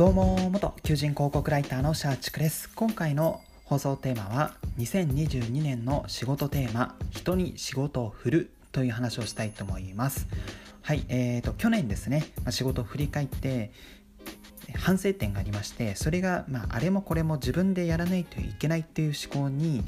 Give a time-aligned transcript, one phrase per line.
[0.00, 2.70] どうも元求人広告ライターのシャーチクです。
[2.74, 10.26] 今回の放送テーマは2022年の仕事テーマ人に仕事を振るという話をしたいと思います。
[10.80, 13.72] はいえーと去年ですね、ま、仕事を振り返って
[14.74, 19.84] 反省点がありましてそれが、まあ、あれもこれも自分でやらないといけないっていう思考に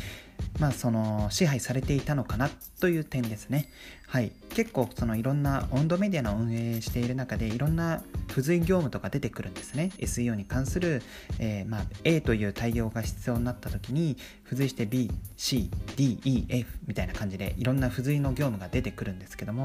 [0.58, 2.50] まあ、その支配されていたのかな
[2.80, 3.68] という点ですね。
[4.12, 9.90] はい、結構そのいろんな温度メディアの運営している中でいろんな付随業務とか出てくるんですね。
[9.96, 11.02] SEO に関する、
[11.38, 19.64] えー、まあ、A という対応が必要になった時に付随して BCDEF みたいな感じでいろんな付随の業務が出てくるんですけども、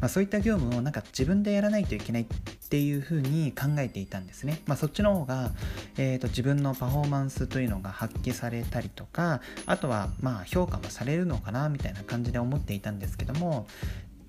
[0.00, 2.26] まあ、そういった業務をなんか自分でやらないといけないっ
[2.68, 5.50] ていうふうに考えていたんですね、まあ、そっちの方が、
[5.98, 13.66] えーと自分のパフォーマンスというのが発揮されたりとかあとはまあ評価もされるのかなみたいな感じで思っていたんですけども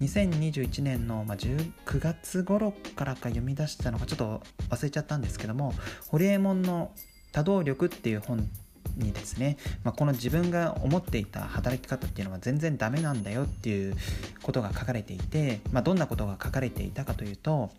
[0.02, 5.74] 2021年の、ま9月頃からか読み出したのかちょっと忘れちゃったんですけども
[6.10, 6.92] 「ホリエモンの
[7.32, 8.50] 多動力」っていう本
[8.98, 13.96] にですね、まあ、この自分が思っていた働き方っていうのは全然ダメなんだよっていう
[14.42, 17.70] ことが書かれていて、まあ、どんなことが書かれていたかというと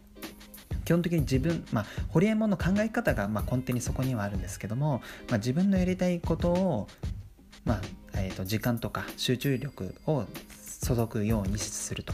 [0.85, 6.89] 基本的に自分、まあ、ホリエモンの考え方がま根底にそこにはあるんですけども、まあ、自分のやりたいことを、
[7.65, 7.81] まあ
[8.15, 10.25] えー、と時間とか集中力を
[10.85, 12.13] 注ぐようにすると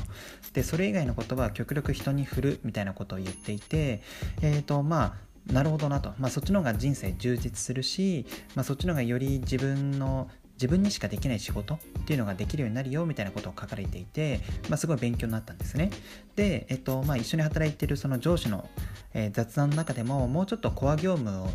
[0.53, 4.03] でそれ以外のことは極力人に振るみたいなことを言っていて
[4.43, 5.17] えっ、ー、とま
[5.49, 15.91] あなるほどなと、まあ、そっちの方が人生充実するし、まあ、そっちの方がより自分の自分にしかできない仕事っていうのができるようになるよみたいなことを書かれていて、まあ、すごい勉強になったんですね。
[16.35, 18.69] で、えっとまあ、一緒に働いてるその上司の、
[19.15, 21.49] えー、雑談の中でももうちょっとコア業務を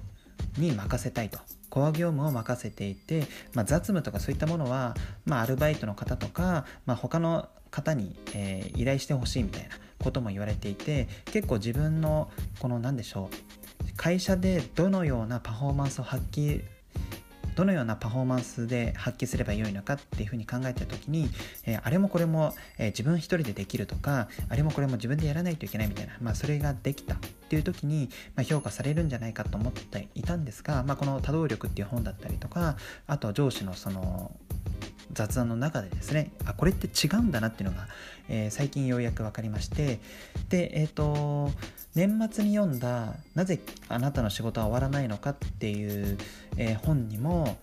[0.58, 1.40] に任せたいと。
[1.70, 16.62] コア業務を任せていて、まあ、雑務とかそういったものは、まあ、アルバイトの方とか、まあ、他の方に、えー、依頼してほしいみたいなことも言われていて結構自分のこの何でしょう会社でどのようなパフォーマンスを発揮
[17.56, 21.30] どのようなパフォーマンスで発揮すればよいのかっていうふうに考えた時に、
[21.66, 27.18] えー、あれもこれも、えー、自分一人でできるとかあれもこれも自分でやらないといけないみたいな、まあ、それができたっ
[27.50, 32.78] ていう時に、まあ、評価されるんじゃないかと思っていたんですが、まあ、この「多動力」っていう本だったりとか
[33.08, 34.32] あと上司のその
[35.14, 37.88] 雑談の中でですねあこれって違うんだなっていうのが、
[38.30, 40.00] えー、最近ようやく分かりまして
[40.50, 41.52] でえっ、ー、と
[41.96, 43.60] 年末に読んだ「なぜ
[43.90, 46.18] あなたの仕事は終わらないのか」っていう、
[46.58, 47.58] えー、本にも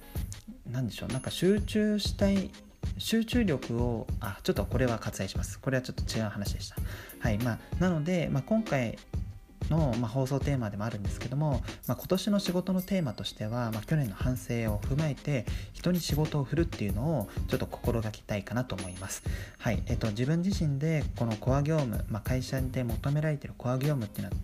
[0.71, 2.50] 何でしょうなんか集中したい
[2.99, 5.59] 集中力をあちょっとこれは割愛します。
[5.59, 6.77] これはちょっと違う話でした。
[7.19, 8.99] はいまあなので、まあ、今回
[9.70, 19.22] の、まあ、放送テーマでもあるんですけども、まあ、今年の仕事のテーマとしては、まあ、去年の反省を踏まえて人に仕事を振るっていうのをちょっと心がけたいかなと思います。
[19.58, 24.36] はいえっと、自分自身でこのコア業務、まあ、会社で求められているコア業務っていうのは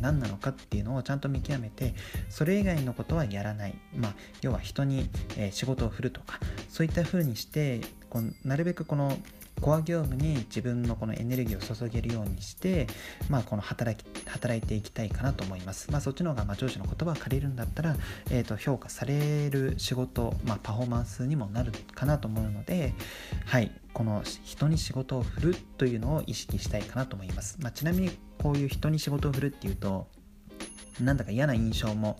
[0.00, 1.94] 何なのかっていうのをちゃんと見極めて
[2.30, 9.16] それ以外のことはやらない、まあ、要は人に、え、仕事を振るとかそういった風にしてこうなるべくこの
[9.60, 12.86] コア業務に自分のこのエネルギーを注げるようにして、
[13.30, 15.90] まあ、この働き働いていきたいかなと思います。
[15.90, 17.96] まあ、そっちの方がまあ上司の言葉を借りるんだったら、
[18.30, 22.94] えー、と評価される仕事、まあ、パフォーマンスにもなるかなと思うので、
[23.46, 27.58] はい、この人に仕事を振るというのを意識したいかなと思います。
[27.60, 30.08] まあ、ちなみにこういう人に仕事を振るっていうと
[31.00, 32.18] なんだか嫌な印象も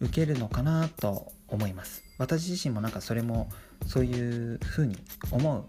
[0.00, 2.02] 受けるのかなと思います。
[2.18, 3.48] 私自身もなんかそれも
[3.86, 4.96] そういうふうに
[5.30, 5.64] 思う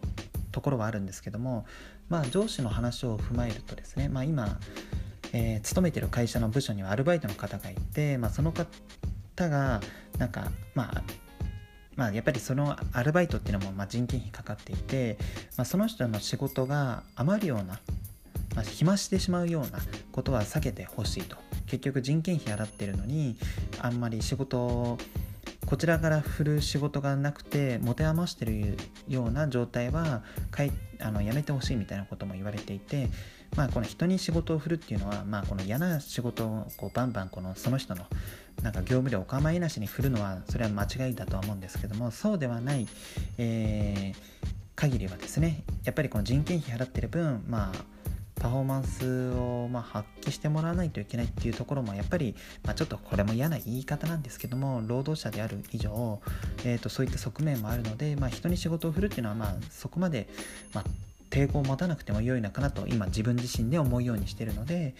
[0.51, 1.65] ところはあるんですけども、
[2.09, 4.59] まあ、上司の話を踏まえるとですね、まあ、今、
[5.33, 8.67] えー、勤めてる会社の部署にはアルバイトの方がいて、まあ、その方
[9.49, 9.81] が
[10.17, 11.03] なんかまあ
[11.95, 15.17] まあ、やっぱりそのアルバイトっていうのもま人件費かかっていて、
[15.57, 17.79] まあ、その人の仕事が余るような、
[18.55, 19.79] まあ、暇してしまうような
[20.11, 21.37] ことは避けてほしいと。
[21.65, 23.35] 結局人件費払ってるのに
[23.79, 24.97] あんまり仕事を
[25.67, 28.77] こちらから振る仕事がなくて持て余してる
[29.09, 33.09] ような状態はかいあのやめてほしいみたいなことも言われていて、
[33.57, 38.05] まあ、この人に仕事を振るっていうのは、まあ、この嫌な仕事をこうバンバンこのその人の
[38.63, 42.87] なんか業務でお構いなしに振るのはそれは間違いだとは思うんですけどもそうではない、
[43.37, 47.96] えー、限りはですねやっぱりこの人件費払ってる分まあ
[48.39, 56.19] パフォーマンスをま発揮してもらわないといけないっていうところもやっぱり、まあ、ちょっとこれも嫌な言い方なんですけども労働者である以上、
[56.63, 60.29] えー、とそういった側面もあるので、まあ、人に仕事を振るっていうのはまあそこまで、
[60.73, 60.83] まあ、
[61.29, 64.95] 抵抗を持たなくても良いのかなと今自分自身で思うようにしてるので、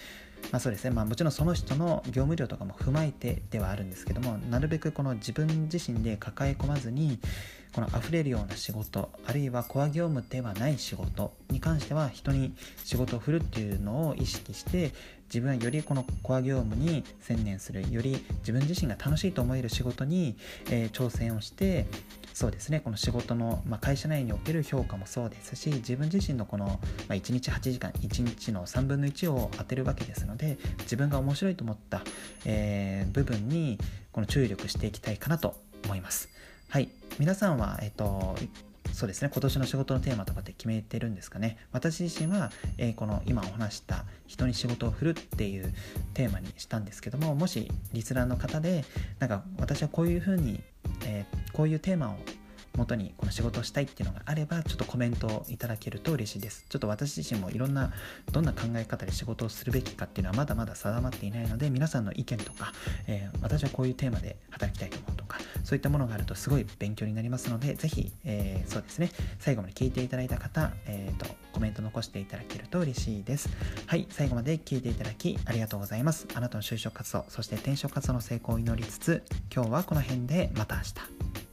[0.51, 7.19] まあ、そうですね、まあ、もちろんその人の業務量とかも踏まえてではあるんですけどもなるべくこの自分自身で抱え込まずに
[7.74, 12.54] この溢れるような仕事あるいはコア業務ではない仕事に関しては人に
[12.84, 14.94] 仕事を振るっていうのを意識して
[15.28, 20.38] 自分はよりこのコア業務に専念するより自分自身が楽しいと思える仕事に、
[20.72, 21.86] えー、挑戦をして
[22.34, 26.74] そうですねこの仕事の、まあ、会社内における評価もそうですし自分自身のこの、ま
[27.10, 32.02] あ、1日8時間1日の3分の1を当てるわけですので自分が面白いと思った、
[32.46, 33.80] えー、部分に
[34.12, 35.56] この注力していきたいかなと
[35.86, 36.30] 思います。
[36.69, 36.90] はい。
[37.18, 38.36] 皆さんは、えっ、と
[38.92, 39.30] そうですね。
[39.31, 41.58] 今年の仕事のテーマとかって決めてるんですかね？
[41.72, 45.74] 私自身は、えー、この今お話した人に仕事を振るっていう
[46.14, 48.84] テーマにしたんですけどももしリスナーの方で
[49.19, 50.60] なんか私はこういうふうに、
[51.06, 52.18] えー、こういうテーマを
[52.78, 56.66] 元にこの仕事をしたいっていうのがあればちょっとコメントをいただけると嬉しいです。
[56.70, 57.92] ちょっと私自身もいろんな
[58.32, 62.72] どんな考え方で仕事をするべきかっていうのはまだまだ定まっていないので皆さんの意見とか、
[63.08, 69.12] えー、私はこういうテーマで働きたいと思うとかそういったものがあるとすごい勉強になりますのでぜひ、えー、そうですね。
[69.40, 73.50] 最後まで聞いていただいた方、えーと、コメント残していただけると嬉しいです。
[73.86, 76.28] はい最後まで聞いていただきありがとうございます。
[76.36, 81.47] あなたの就職活動そして転職活動の成功を祈りつつ今日はこの辺でまた明日。